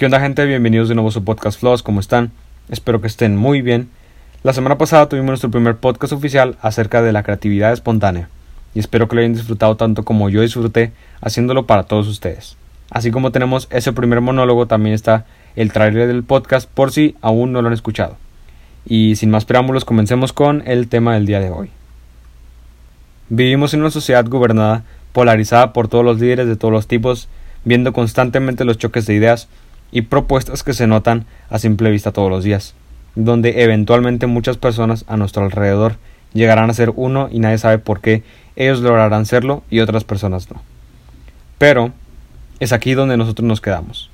¿Qué 0.00 0.06
onda 0.06 0.18
gente? 0.18 0.46
Bienvenidos 0.46 0.88
de 0.88 0.94
nuevo 0.94 1.10
a 1.10 1.12
su 1.12 1.24
podcast 1.24 1.60
Flows, 1.60 1.82
¿cómo 1.82 2.00
están? 2.00 2.30
Espero 2.70 3.02
que 3.02 3.06
estén 3.06 3.36
muy 3.36 3.60
bien. 3.60 3.90
La 4.42 4.54
semana 4.54 4.78
pasada 4.78 5.10
tuvimos 5.10 5.28
nuestro 5.28 5.50
primer 5.50 5.76
podcast 5.76 6.14
oficial 6.14 6.56
acerca 6.62 7.02
de 7.02 7.12
la 7.12 7.22
creatividad 7.22 7.74
espontánea 7.74 8.30
y 8.74 8.78
espero 8.78 9.08
que 9.08 9.14
lo 9.14 9.20
hayan 9.20 9.34
disfrutado 9.34 9.76
tanto 9.76 10.02
como 10.02 10.30
yo 10.30 10.40
disfruté 10.40 10.92
haciéndolo 11.20 11.66
para 11.66 11.82
todos 11.82 12.08
ustedes. 12.08 12.56
Así 12.88 13.10
como 13.10 13.30
tenemos 13.30 13.68
ese 13.70 13.92
primer 13.92 14.22
monólogo, 14.22 14.64
también 14.64 14.94
está 14.94 15.26
el 15.54 15.70
trailer 15.70 16.06
del 16.08 16.24
podcast 16.24 16.66
por 16.66 16.92
si 16.92 17.14
aún 17.20 17.52
no 17.52 17.60
lo 17.60 17.68
han 17.68 17.74
escuchado. 17.74 18.16
Y 18.86 19.16
sin 19.16 19.28
más 19.28 19.44
preámbulos, 19.44 19.84
comencemos 19.84 20.32
con 20.32 20.62
el 20.66 20.88
tema 20.88 21.12
del 21.12 21.26
día 21.26 21.40
de 21.40 21.50
hoy. 21.50 21.68
Vivimos 23.28 23.74
en 23.74 23.80
una 23.80 23.90
sociedad 23.90 24.24
gobernada, 24.26 24.82
polarizada 25.12 25.74
por 25.74 25.88
todos 25.88 26.06
los 26.06 26.18
líderes 26.18 26.46
de 26.46 26.56
todos 26.56 26.72
los 26.72 26.86
tipos, 26.86 27.28
viendo 27.66 27.92
constantemente 27.92 28.64
los 28.64 28.78
choques 28.78 29.04
de 29.04 29.12
ideas 29.12 29.50
y 29.92 30.02
propuestas 30.02 30.62
que 30.62 30.72
se 30.72 30.86
notan 30.86 31.26
a 31.48 31.58
simple 31.58 31.90
vista 31.90 32.12
todos 32.12 32.30
los 32.30 32.44
días, 32.44 32.74
donde 33.14 33.62
eventualmente 33.62 34.26
muchas 34.26 34.56
personas 34.56 35.04
a 35.08 35.16
nuestro 35.16 35.44
alrededor 35.44 35.96
llegarán 36.32 36.70
a 36.70 36.74
ser 36.74 36.92
uno 36.94 37.28
y 37.30 37.40
nadie 37.40 37.58
sabe 37.58 37.78
por 37.78 38.00
qué 38.00 38.22
ellos 38.56 38.80
lograrán 38.80 39.26
serlo 39.26 39.62
y 39.70 39.80
otras 39.80 40.04
personas 40.04 40.50
no. 40.50 40.62
Pero 41.58 41.92
es 42.60 42.72
aquí 42.72 42.94
donde 42.94 43.16
nosotros 43.16 43.46
nos 43.46 43.60
quedamos. 43.60 44.10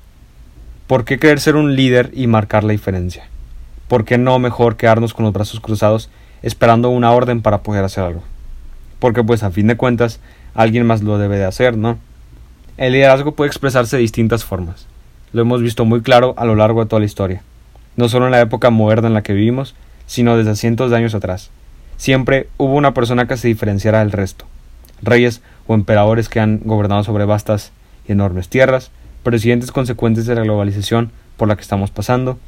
¿Por 0.87 1.05
qué 1.05 1.19
querer 1.19 1.39
ser 1.39 1.55
un 1.55 1.75
líder 1.75 2.11
y 2.13 2.27
marcar 2.27 2.63
la 2.63 2.71
diferencia? 2.71 3.27
¿Por 3.87 4.05
qué 4.05 4.17
no 4.17 4.39
mejor 4.39 4.77
quedarnos 4.77 5.13
con 5.13 5.25
los 5.25 5.33
brazos 5.33 5.59
cruzados 5.59 6.09
esperando 6.41 6.89
una 6.89 7.11
orden 7.11 7.41
para 7.41 7.61
poder 7.61 7.83
hacer 7.83 8.03
algo? 8.03 8.23
Porque 8.99 9.23
pues 9.23 9.43
a 9.43 9.51
fin 9.51 9.67
de 9.67 9.77
cuentas 9.77 10.19
alguien 10.53 10.85
más 10.85 11.03
lo 11.03 11.17
debe 11.17 11.37
de 11.37 11.45
hacer, 11.45 11.77
¿no? 11.77 11.99
El 12.77 12.93
liderazgo 12.93 13.35
puede 13.35 13.47
expresarse 13.47 13.97
de 13.97 14.01
distintas 14.01 14.43
formas. 14.43 14.87
Lo 15.33 15.41
hemos 15.41 15.61
visto 15.61 15.85
muy 15.85 16.01
claro 16.01 16.33
a 16.37 16.45
lo 16.45 16.55
largo 16.55 16.81
de 16.81 16.89
toda 16.89 17.01
la 17.01 17.05
historia, 17.05 17.41
no 17.95 18.07
solo 18.07 18.25
en 18.25 18.31
la 18.31 18.41
época 18.41 18.69
moderna 18.69 19.07
en 19.07 19.13
la 19.13 19.23
que 19.23 19.33
vivimos, 19.33 19.75
sino 20.05 20.37
desde 20.37 20.55
cientos 20.55 20.89
de 20.89 20.97
años 20.97 21.15
atrás. 21.15 21.51
Siempre 21.97 22.47
hubo 22.57 22.73
una 22.75 22.93
persona 22.93 23.27
que 23.27 23.37
se 23.37 23.47
diferenciara 23.47 23.99
del 23.99 24.11
resto. 24.11 24.45
Reyes 25.01 25.41
o 25.67 25.73
emperadores 25.73 26.29
que 26.29 26.39
han 26.39 26.61
gobernado 26.63 27.03
sobre 27.03 27.25
vastas 27.25 27.71
y 28.07 28.13
enormes 28.13 28.49
tierras, 28.49 28.91
presidentes 29.23 29.71
consecuentes 29.71 30.25
de 30.25 30.35
la 30.35 30.41
globalización 30.41 31.11
por 31.35 31.47
la 31.47 31.55
que 31.55 31.61
estamos 31.61 31.91
pasando, 31.91 32.39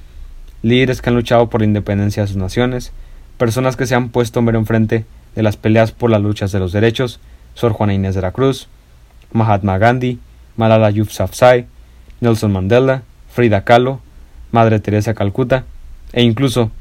líderes 0.62 1.02
que 1.02 1.10
han 1.10 1.16
luchado 1.16 1.50
por 1.50 1.62
la 1.62 1.68
independencia 1.68 2.24
de 2.24 2.28
sus 2.28 2.38
naciones, 2.38 2.94
personas 3.38 3.76
que 3.76 3.86
se 3.86 3.96
han 3.96 4.10
puesto 4.10 4.42
mero 4.42 4.60
enfrente 4.60 5.06
de 5.36 5.44
las 5.44 5.58
peleas 5.58 5.92
por 5.92 6.10
las 6.10 6.22
luchas 6.22 6.52
de 6.52 6.60
los 6.60 6.72
derechos, 6.72 7.20
Sor 7.54 7.74
Juana 7.74 7.94
Inés 7.94 8.16
de 8.16 8.22
la 8.22 8.32
Cruz, 8.32 8.68
Mahatma 9.32 9.78
Gandhi, 9.78 10.20
Malala 10.56 10.90
Yousafzai, 10.92 11.68
Nelson 12.22 12.52
Mandela, 12.52 13.04
Frida 13.32 13.64
Kahlo, 13.64 14.00
Madre 14.52 14.80
Teresa 14.80 15.14
Calcuta, 15.14 15.66
e 16.14 16.24
incluso, 16.24 16.72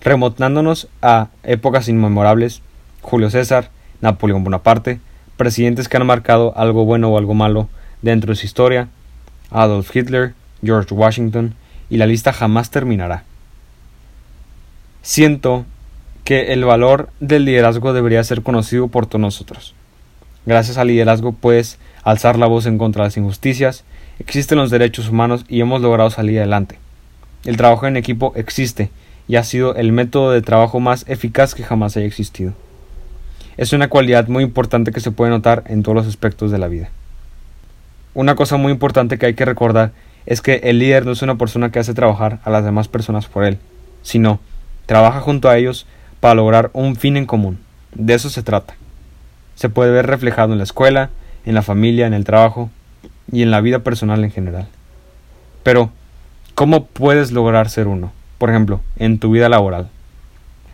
remontándonos 0.00 0.88
a 1.00 1.28
épocas 1.42 1.88
inmemorables, 1.88 2.62
Julio 3.00 3.30
César, 3.30 3.70
Napoleón 4.00 4.44
Bonaparte, 4.44 5.00
presidentes 5.36 5.88
que 5.88 5.96
han 5.96 6.06
marcado 6.06 6.52
algo 6.56 6.84
bueno 6.84 7.08
o 7.08 7.18
algo 7.18 7.34
malo 7.34 7.68
dentro 8.02 8.32
de 8.32 8.36
su 8.36 8.46
historia, 8.46 8.88
Adolf 9.50 9.94
Hitler, 9.94 10.34
George 10.62 10.94
Washington, 10.94 11.54
y 11.88 11.96
la 11.96 12.06
lista 12.06 12.32
jamás 12.32 12.70
terminará. 12.70 13.24
Siento 15.02 15.66
que 16.24 16.52
el 16.52 16.64
valor 16.64 17.10
del 17.20 17.44
liderazgo 17.44 17.92
debería 17.92 18.22
ser 18.24 18.42
conocido 18.42 18.88
por 18.88 19.06
todos 19.06 19.20
nosotros. 19.20 19.74
Gracias 20.46 20.78
al 20.78 20.88
liderazgo 20.88 21.32
puedes 21.32 21.78
alzar 22.02 22.38
la 22.38 22.46
voz 22.46 22.66
en 22.66 22.78
contra 22.78 23.04
de 23.04 23.08
las 23.08 23.16
injusticias 23.16 23.84
Existen 24.18 24.58
los 24.58 24.70
derechos 24.70 25.08
humanos 25.08 25.44
y 25.48 25.60
hemos 25.60 25.80
logrado 25.80 26.08
salir 26.10 26.38
adelante. 26.38 26.78
El 27.44 27.56
trabajo 27.56 27.86
en 27.86 27.96
equipo 27.96 28.32
existe 28.36 28.90
y 29.26 29.36
ha 29.36 29.42
sido 29.42 29.74
el 29.74 29.90
método 29.90 30.30
de 30.30 30.42
trabajo 30.42 30.80
más 30.80 31.04
eficaz 31.08 31.56
que 31.56 31.64
jamás 31.64 31.96
haya 31.96 32.06
existido. 32.06 32.52
Es 33.56 33.72
una 33.72 33.88
cualidad 33.88 34.28
muy 34.28 34.44
importante 34.44 34.92
que 34.92 35.00
se 35.00 35.10
puede 35.10 35.30
notar 35.30 35.64
en 35.66 35.82
todos 35.82 35.96
los 35.96 36.06
aspectos 36.06 36.50
de 36.50 36.58
la 36.58 36.68
vida. 36.68 36.90
Una 38.14 38.34
cosa 38.36 38.56
muy 38.56 38.70
importante 38.70 39.18
que 39.18 39.26
hay 39.26 39.34
que 39.34 39.44
recordar 39.44 39.90
es 40.24 40.40
que 40.40 40.60
el 40.64 40.78
líder 40.78 41.04
no 41.04 41.12
es 41.12 41.22
una 41.22 41.36
persona 41.36 41.72
que 41.72 41.80
hace 41.80 41.94
trabajar 41.94 42.38
a 42.44 42.50
las 42.50 42.64
demás 42.64 42.86
personas 42.86 43.26
por 43.26 43.44
él, 43.44 43.58
sino 44.02 44.38
trabaja 44.86 45.20
junto 45.20 45.48
a 45.48 45.58
ellos 45.58 45.86
para 46.20 46.34
lograr 46.34 46.70
un 46.74 46.94
fin 46.94 47.16
en 47.16 47.26
común. 47.26 47.58
De 47.94 48.14
eso 48.14 48.30
se 48.30 48.42
trata. 48.42 48.74
Se 49.56 49.68
puede 49.68 49.90
ver 49.90 50.06
reflejado 50.06 50.52
en 50.52 50.58
la 50.58 50.64
escuela, 50.64 51.10
en 51.44 51.54
la 51.54 51.62
familia, 51.62 52.06
en 52.06 52.14
el 52.14 52.24
trabajo, 52.24 52.70
y 53.30 53.42
en 53.42 53.50
la 53.50 53.60
vida 53.60 53.80
personal 53.80 54.22
en 54.24 54.30
general. 54.30 54.68
Pero, 55.62 55.90
¿cómo 56.54 56.86
puedes 56.86 57.32
lograr 57.32 57.68
ser 57.70 57.86
uno? 57.86 58.12
Por 58.38 58.50
ejemplo, 58.50 58.80
en 58.96 59.18
tu 59.18 59.30
vida 59.30 59.48
laboral. 59.48 59.88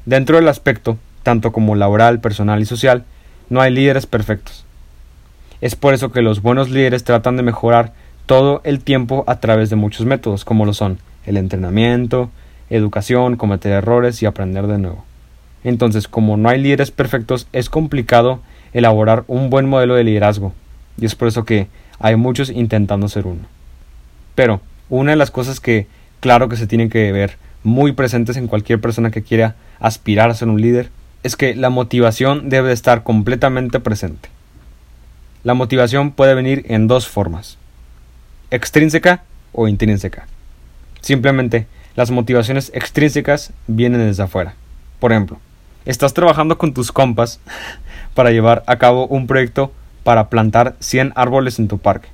Dentro 0.06 0.36
del 0.36 0.48
aspecto, 0.48 0.98
tanto 1.22 1.52
como 1.52 1.74
laboral, 1.74 2.20
personal 2.20 2.60
y 2.62 2.64
social, 2.64 3.04
no 3.50 3.60
hay 3.60 3.72
líderes 3.72 4.06
perfectos. 4.06 4.64
Es 5.60 5.76
por 5.76 5.94
eso 5.94 6.10
que 6.12 6.22
los 6.22 6.42
buenos 6.42 6.70
líderes 6.70 7.04
tratan 7.04 7.36
de 7.36 7.42
mejorar 7.42 7.92
todo 8.26 8.60
el 8.64 8.80
tiempo 8.80 9.24
a 9.26 9.40
través 9.40 9.70
de 9.70 9.76
muchos 9.76 10.06
métodos, 10.06 10.44
como 10.44 10.64
lo 10.64 10.72
son 10.72 10.98
el 11.26 11.36
entrenamiento, 11.36 12.30
educación, 12.70 13.36
cometer 13.36 13.72
errores 13.72 14.22
y 14.22 14.26
aprender 14.26 14.66
de 14.66 14.78
nuevo. 14.78 15.04
Entonces, 15.64 16.08
como 16.08 16.36
no 16.36 16.48
hay 16.48 16.60
líderes 16.60 16.90
perfectos, 16.90 17.48
es 17.52 17.68
complicado 17.68 18.40
elaborar 18.78 19.24
un 19.26 19.50
buen 19.50 19.68
modelo 19.68 19.94
de 19.94 20.04
liderazgo. 20.04 20.52
Y 21.00 21.06
es 21.06 21.14
por 21.14 21.28
eso 21.28 21.44
que 21.44 21.68
hay 21.98 22.16
muchos 22.16 22.50
intentando 22.50 23.08
ser 23.08 23.26
uno. 23.26 23.42
Pero 24.34 24.60
una 24.88 25.10
de 25.10 25.16
las 25.16 25.30
cosas 25.30 25.60
que 25.60 25.86
claro 26.20 26.48
que 26.48 26.56
se 26.56 26.66
tienen 26.66 26.90
que 26.90 27.12
ver 27.12 27.36
muy 27.64 27.92
presentes 27.92 28.36
en 28.36 28.46
cualquier 28.46 28.80
persona 28.80 29.10
que 29.10 29.22
quiera 29.22 29.56
aspirar 29.80 30.30
a 30.30 30.34
ser 30.34 30.48
un 30.48 30.60
líder 30.60 30.90
es 31.22 31.36
que 31.36 31.54
la 31.54 31.70
motivación 31.70 32.48
debe 32.48 32.72
estar 32.72 33.02
completamente 33.02 33.80
presente. 33.80 34.28
La 35.42 35.54
motivación 35.54 36.12
puede 36.12 36.34
venir 36.34 36.64
en 36.68 36.86
dos 36.86 37.08
formas, 37.08 37.58
extrínseca 38.50 39.22
o 39.52 39.66
intrínseca. 39.68 40.26
Simplemente 41.00 41.66
las 41.96 42.10
motivaciones 42.10 42.70
extrínsecas 42.74 43.52
vienen 43.66 44.06
desde 44.06 44.22
afuera. 44.22 44.54
Por 45.00 45.12
ejemplo, 45.12 45.38
estás 45.84 46.14
trabajando 46.14 46.58
con 46.58 46.74
tus 46.74 46.92
compas 46.92 47.40
para 48.18 48.32
llevar 48.32 48.64
a 48.66 48.78
cabo 48.78 49.06
un 49.06 49.28
proyecto 49.28 49.72
para 50.02 50.28
plantar 50.28 50.74
100 50.80 51.12
árboles 51.14 51.60
en 51.60 51.68
tu 51.68 51.78
parque. 51.78 52.08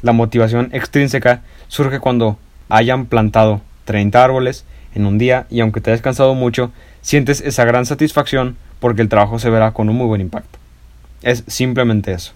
La 0.00 0.10
motivación 0.10 0.70
extrínseca 0.72 1.42
surge 1.68 2.00
cuando 2.00 2.38
hayan 2.68 3.06
plantado 3.06 3.60
30 3.84 4.20
árboles 4.20 4.64
en 4.96 5.06
un 5.06 5.18
día 5.18 5.46
y 5.48 5.60
aunque 5.60 5.80
te 5.80 5.92
hayas 5.92 6.02
cansado 6.02 6.34
mucho, 6.34 6.72
sientes 7.02 7.40
esa 7.40 7.64
gran 7.64 7.86
satisfacción 7.86 8.56
porque 8.80 9.00
el 9.00 9.08
trabajo 9.08 9.38
se 9.38 9.48
verá 9.48 9.70
con 9.70 9.88
un 9.88 9.94
muy 9.94 10.08
buen 10.08 10.20
impacto. 10.20 10.58
Es 11.22 11.44
simplemente 11.46 12.12
eso. 12.12 12.32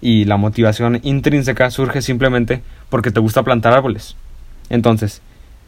Y 0.00 0.24
la 0.24 0.36
motivación 0.36 1.00
intrínseca 1.02 1.68
surge 1.72 2.00
simplemente 2.00 2.62
porque 2.90 3.10
te 3.10 3.18
gusta 3.18 3.42
plantar 3.42 3.72
árboles. 3.72 4.14
Entonces, 4.70 5.20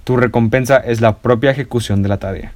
tu 0.05 0.17
recompensa 0.17 0.77
es 0.77 1.01
la 1.01 1.17
propia 1.17 1.51
ejecución 1.51 2.05
de 2.05 2.09
la 2.09 2.19
tarea. 2.19 2.53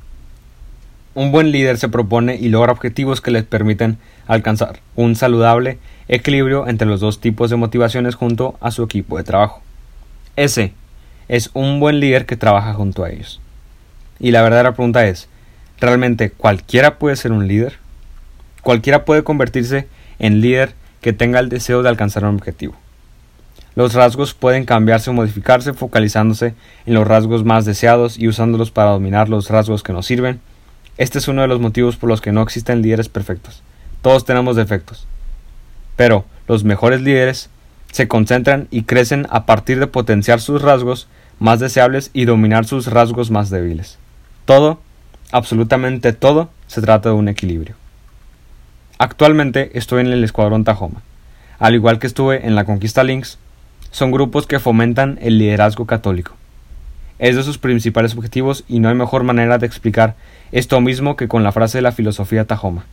Un 1.13 1.33
buen 1.33 1.51
líder 1.51 1.77
se 1.77 1.89
propone 1.89 2.37
y 2.37 2.51
logra 2.51 2.71
objetivos 2.71 3.21
que 3.21 3.33
les 3.33 3.43
permiten 3.43 3.99
alcanzar 4.29 4.79
un 4.95 5.17
saludable 5.17 5.79
equilibrio 6.07 6.69
entre 6.69 6.87
los 6.87 7.01
dos 7.01 7.21
tipos 7.21 7.51
de 7.51 7.57
motivaciones 7.57 8.15
junto 8.15 8.57
a 8.61 8.71
su 8.71 8.85
equipo 8.85 9.17
de 9.17 9.25
trabajo. 9.25 9.61
Ese 10.37 10.73
es 11.27 11.51
un 11.53 11.81
buen 11.81 11.99
líder 11.99 12.27
que 12.27 12.37
trabaja 12.37 12.75
junto 12.75 13.03
a 13.03 13.11
ellos. 13.11 13.41
Y 14.21 14.31
la 14.31 14.43
verdadera 14.43 14.75
pregunta 14.75 15.05
es, 15.09 15.29
¿realmente 15.81 16.31
cualquiera 16.31 16.97
puede 17.01 17.17
ser 17.17 17.33
un 17.33 17.49
líder? 17.49 17.79
Cualquiera 18.63 19.05
puede 19.05 19.25
convertirse 19.25 19.89
en 20.21 20.41
líder 20.41 20.75
que 21.01 21.13
tenga 21.13 21.41
el 21.41 21.49
deseo 21.49 21.83
de 21.83 21.89
alcanzar 21.89 22.25
un 22.25 22.37
objetivo. 22.37 22.77
Los 23.75 23.95
rasgos 23.95 24.33
pueden 24.35 24.65
cambiarse 24.65 25.11
o 25.11 25.13
modificarse 25.13 25.73
focalizándose 25.73 26.55
en 26.87 26.95
los 26.95 27.07
rasgos 27.07 27.45
más 27.45 27.65
deseados 27.65 28.17
y 28.17 28.29
usándolos 28.29 28.71
para 28.71 28.91
dominar 28.91 29.29
los 29.29 29.49
rasgos 29.49 29.83
que 29.83 29.93
nos 29.93 30.07
sirven 30.07 30.41
este 30.99 31.19
es 31.19 31.29
uno 31.29 31.43
de 31.43 31.49
los 31.49 31.61
motivos 31.61 31.97
por 31.97 32.09
los 32.09 32.21
que 32.21 32.33
no 32.33 32.43
existen 32.43 32.83
líderes 32.83 33.09
perfectos. 33.09 33.63
Todos 34.03 34.25
tenemos 34.25 34.57
defectos. 34.57 35.07
Pero 35.97 36.25
los 36.49 36.65
mejores 36.65 37.01
líderes 37.01 37.51
se 37.93 38.09
concentran 38.09 38.69
y 38.71 38.83
crecen 38.83 39.27
a 39.31 39.47
partir 39.47 39.81
de 39.81 39.87
potenciar 39.87 40.41
sus 40.41 40.63
rasgos 40.63 41.09
más 41.39 41.61
deseables 41.61 42.11
y 42.13 42.25
dominar 42.25 42.65
sus 42.65 42.87
rasgos 42.87 43.31
más 43.31 43.51
débiles. 43.51 43.99
Todo, 44.45 44.81
absolutamente 45.33 46.13
todo, 46.13 46.51
se 46.67 46.81
trata 46.81 47.09
de 47.11 47.15
un 47.15 47.29
equilibrio. 47.29 47.75
Actualmente 48.99 49.77
estoy 49.79 50.03
en 50.03 50.09
el 50.09 50.25
Escuadrón 50.25 50.65
Tajoma. 50.65 51.03
Al 51.59 51.75
igual 51.75 51.99
que 51.99 52.07
estuve 52.07 52.47
en 52.47 52.55
la 52.55 52.65
Conquista 52.65 53.03
Links, 53.05 53.39
son 53.91 54.11
grupos 54.11 54.47
que 54.47 54.61
fomentan 54.61 55.19
el 55.21 55.39
liderazgo 55.39 55.87
católico. 55.87 56.37
Es 57.21 57.37
de 57.37 57.43
sus 57.43 57.59
principales 57.59 58.17
objetivos 58.17 58.65
y 58.67 58.81
no 58.81 58.89
hay 58.89 58.95
mejor 58.95 59.25
manera 59.25 59.59
de 59.59 59.67
explicar 59.67 60.15
esto 60.53 60.81
mismo 60.81 61.17
que 61.17 61.29
con 61.29 61.45
la 61.45 61.53
frase 61.53 61.77
de 61.77 61.83
la 61.83 61.93
filosofía 61.93 62.47
Tajoma. 62.47 62.87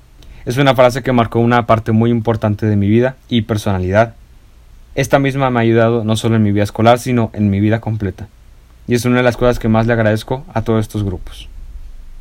Es 0.46 0.58
una 0.58 0.76
frase 0.76 1.02
que 1.02 1.14
marcó 1.14 1.40
una 1.40 1.66
parte 1.66 1.94
muy 1.94 2.12
importante 2.12 2.66
de 2.66 2.76
mi 2.76 2.90
vida 2.90 3.16
y 3.30 3.44
personalidad. 3.44 4.16
esta 4.96 5.18
misma 5.18 5.50
me 5.50 5.60
ha 5.60 5.62
ayudado 5.62 6.04
no 6.04 6.18
solo 6.18 6.36
en 6.36 6.44
mi 6.44 6.52
vida 6.52 6.66
escolar, 6.66 7.00
sino 7.00 7.32
en 7.34 7.50
mi 7.50 7.62
vida 7.62 7.80
completa. 7.80 8.28
Y 8.86 8.96
es 8.96 9.06
una 9.06 9.18
de 9.18 9.24
las 9.24 9.38
cosas 9.38 9.60
que 9.60 9.70
más 9.70 9.88
le 9.88 9.94
agradezco 9.94 10.44
a 10.54 10.62
todos 10.62 10.82
estos 10.82 11.06
grupos. 11.06 11.48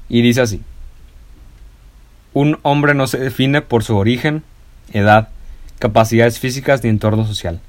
Y 0.08 0.22
dice 0.22 0.42
así. 0.42 0.62
Un 2.34 2.60
hombre 2.62 2.94
no 2.94 3.08
se 3.08 3.18
define 3.18 3.62
por 3.62 3.82
su 3.82 3.96
origen, 3.96 4.44
edad, 4.92 5.30
capacidades 5.80 6.38
físicas 6.38 6.84
ni 6.84 6.90
entorno 6.90 7.26
social, 7.26 7.60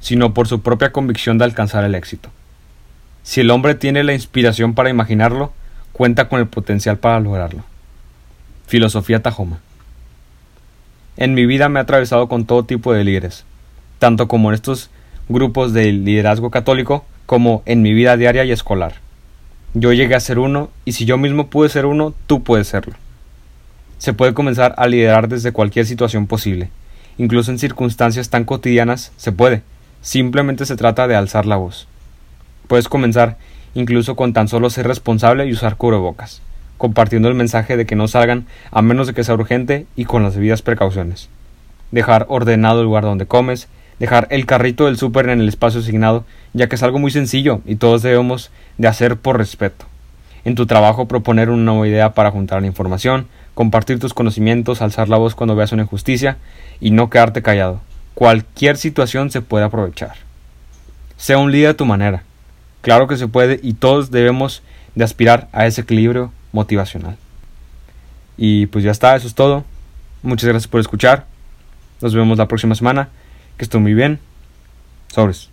sino 0.00 0.32
por 0.32 0.48
su 0.48 0.62
propia 0.62 0.92
convicción 0.92 1.36
de 1.36 1.44
alcanzar 1.44 1.84
el 1.84 1.94
éxito. 1.94 2.30
Si 3.22 3.40
el 3.40 3.50
hombre 3.50 3.74
tiene 3.74 4.02
la 4.02 4.14
inspiración 4.14 4.74
para 4.74 4.90
imaginarlo, 4.90 5.52
cuenta 5.92 6.28
con 6.28 6.40
el 6.40 6.48
potencial 6.48 6.98
para 6.98 7.20
lograrlo. 7.20 7.62
Filosofía 8.66 9.22
Tajoma. 9.22 9.60
En 11.16 11.34
mi 11.34 11.46
vida 11.46 11.68
me 11.68 11.78
he 11.78 11.82
atravesado 11.82 12.28
con 12.28 12.46
todo 12.46 12.64
tipo 12.64 12.92
de 12.92 13.04
líderes, 13.04 13.44
tanto 13.98 14.28
como 14.28 14.50
en 14.50 14.54
estos 14.54 14.90
grupos 15.28 15.72
de 15.72 15.92
liderazgo 15.92 16.50
católico 16.50 17.04
como 17.26 17.62
en 17.66 17.82
mi 17.82 17.92
vida 17.92 18.16
diaria 18.16 18.44
y 18.44 18.50
escolar. 18.50 18.94
Yo 19.74 19.92
llegué 19.92 20.14
a 20.14 20.20
ser 20.20 20.38
uno 20.38 20.70
y 20.84 20.92
si 20.92 21.04
yo 21.04 21.16
mismo 21.16 21.48
pude 21.48 21.68
ser 21.68 21.86
uno, 21.86 22.14
tú 22.26 22.42
puedes 22.42 22.68
serlo. 22.68 22.94
Se 23.98 24.12
puede 24.12 24.34
comenzar 24.34 24.74
a 24.76 24.86
liderar 24.88 25.28
desde 25.28 25.52
cualquier 25.52 25.86
situación 25.86 26.26
posible, 26.26 26.70
incluso 27.18 27.50
en 27.50 27.58
circunstancias 27.58 28.30
tan 28.30 28.44
cotidianas 28.44 29.12
se 29.16 29.32
puede, 29.32 29.62
simplemente 30.00 30.66
se 30.66 30.76
trata 30.76 31.06
de 31.06 31.14
alzar 31.14 31.46
la 31.46 31.56
voz. 31.56 31.86
Puedes 32.66 32.88
comenzar 32.88 33.36
incluso 33.74 34.16
con 34.16 34.32
tan 34.32 34.48
solo 34.48 34.70
ser 34.70 34.86
responsable 34.86 35.46
y 35.46 35.52
usar 35.52 35.76
cubrebocas, 35.76 36.42
compartiendo 36.78 37.28
el 37.28 37.34
mensaje 37.34 37.76
de 37.76 37.86
que 37.86 37.96
no 37.96 38.08
salgan 38.08 38.46
a 38.70 38.82
menos 38.82 39.06
de 39.06 39.14
que 39.14 39.24
sea 39.24 39.34
urgente 39.34 39.86
y 39.96 40.04
con 40.04 40.22
las 40.22 40.34
debidas 40.34 40.62
precauciones. 40.62 41.28
Dejar 41.90 42.26
ordenado 42.28 42.80
el 42.80 42.86
lugar 42.86 43.04
donde 43.04 43.26
comes, 43.26 43.68
dejar 43.98 44.26
el 44.30 44.46
carrito 44.46 44.86
del 44.86 44.96
súper 44.96 45.28
en 45.28 45.40
el 45.40 45.48
espacio 45.48 45.80
asignado, 45.80 46.24
ya 46.52 46.68
que 46.68 46.76
es 46.76 46.82
algo 46.82 46.98
muy 46.98 47.10
sencillo 47.10 47.60
y 47.66 47.76
todos 47.76 48.02
debemos 48.02 48.50
de 48.78 48.88
hacer 48.88 49.16
por 49.16 49.38
respeto. 49.38 49.86
En 50.44 50.54
tu 50.54 50.66
trabajo 50.66 51.06
proponer 51.06 51.50
una 51.50 51.62
nueva 51.62 51.86
idea 51.86 52.14
para 52.14 52.30
juntar 52.30 52.62
la 52.62 52.66
información, 52.66 53.28
compartir 53.54 54.00
tus 54.00 54.14
conocimientos, 54.14 54.82
alzar 54.82 55.08
la 55.08 55.18
voz 55.18 55.34
cuando 55.34 55.54
veas 55.54 55.72
una 55.72 55.82
injusticia 55.82 56.38
y 56.80 56.90
no 56.90 57.10
quedarte 57.10 57.42
callado. 57.42 57.80
Cualquier 58.14 58.76
situación 58.76 59.30
se 59.30 59.40
puede 59.40 59.64
aprovechar. 59.64 60.16
Sea 61.16 61.38
un 61.38 61.52
líder 61.52 61.70
a 61.70 61.74
tu 61.74 61.84
manera. 61.84 62.24
Claro 62.82 63.06
que 63.06 63.16
se 63.16 63.28
puede 63.28 63.58
y 63.62 63.74
todos 63.74 64.10
debemos 64.10 64.62
de 64.94 65.04
aspirar 65.04 65.48
a 65.52 65.66
ese 65.66 65.80
equilibrio 65.80 66.32
motivacional. 66.52 67.16
Y 68.36 68.66
pues 68.66 68.84
ya 68.84 68.90
está, 68.90 69.16
eso 69.16 69.26
es 69.26 69.34
todo. 69.34 69.64
Muchas 70.22 70.48
gracias 70.48 70.68
por 70.68 70.80
escuchar. 70.80 71.26
Nos 72.00 72.14
vemos 72.14 72.38
la 72.38 72.48
próxima 72.48 72.74
semana. 72.74 73.08
Que 73.56 73.64
esté 73.64 73.78
muy 73.78 73.94
bien. 73.94 74.18
Sobres. 75.08 75.51